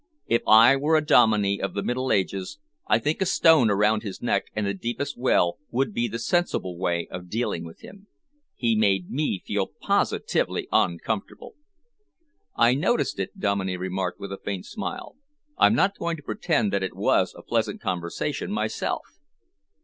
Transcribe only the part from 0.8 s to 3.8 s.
a Dominey of the Middle Ages, I think a stone